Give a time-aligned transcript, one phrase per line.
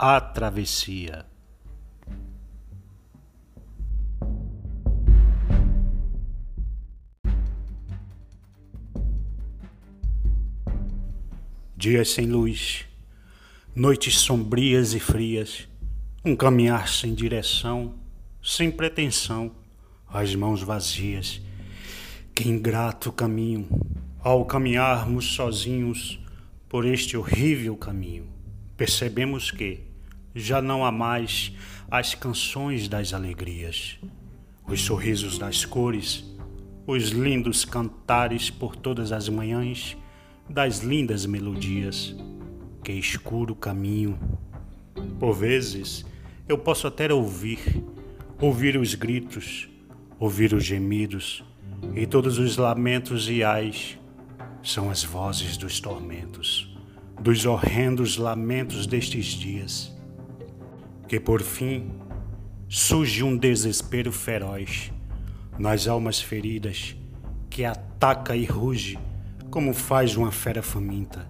[0.00, 1.26] A Travessia.
[11.76, 12.86] Dias sem luz,
[13.74, 15.66] noites sombrias e frias,
[16.24, 17.96] um caminhar sem direção,
[18.40, 19.50] sem pretensão,
[20.08, 21.40] as mãos vazias.
[22.32, 23.68] Que ingrato caminho,
[24.20, 26.20] ao caminharmos sozinhos
[26.68, 28.28] por este horrível caminho,
[28.76, 29.87] percebemos que
[30.34, 31.52] já não há mais
[31.90, 33.98] as canções das alegrias,
[34.66, 36.24] os sorrisos das cores,
[36.86, 39.96] os lindos cantares por todas as manhãs
[40.48, 42.16] das lindas melodias.
[42.82, 44.18] Que escuro caminho.
[45.18, 46.06] Por vezes
[46.48, 47.84] eu posso até ouvir,
[48.40, 49.68] ouvir os gritos,
[50.18, 51.44] ouvir os gemidos
[51.94, 53.98] e todos os lamentos e ais
[54.62, 56.74] são as vozes dos tormentos,
[57.20, 59.97] dos horrendos lamentos destes dias.
[61.08, 61.90] Que por fim
[62.68, 64.92] surge um desespero feroz
[65.58, 66.94] nas almas feridas
[67.48, 68.98] que ataca e ruge
[69.50, 71.26] como faz uma fera faminta,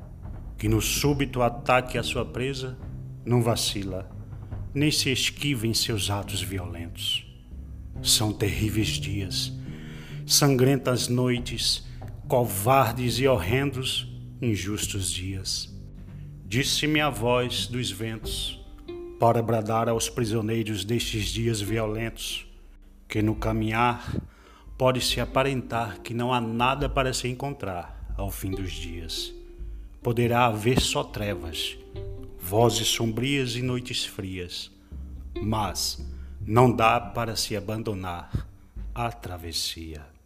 [0.59, 2.77] que no súbito ataque à sua presa
[3.25, 4.11] não vacila,
[4.75, 7.25] nem se esquiva em seus atos violentos.
[8.03, 9.57] São terríveis dias,
[10.27, 11.87] sangrentas noites,
[12.27, 14.13] covardes e horrendos,
[14.43, 15.73] injustos dias.
[16.45, 18.59] Disse-me a voz dos ventos,
[19.19, 22.47] para bradar aos prisioneiros destes dias violentos,
[23.09, 24.15] que no caminhar
[24.77, 29.35] pode-se aparentar que não há nada para se encontrar ao fim dos dias.
[30.03, 31.77] Poderá haver só trevas,
[32.39, 34.71] vozes sombrias e noites frias,
[35.43, 36.07] mas
[36.47, 38.49] não dá para se abandonar
[38.95, 40.18] à travessia.